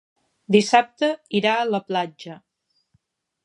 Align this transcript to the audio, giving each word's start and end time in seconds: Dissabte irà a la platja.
Dissabte 0.55 1.09
irà 1.41 1.53
a 1.59 1.69
la 1.75 1.83
platja. 1.91 2.41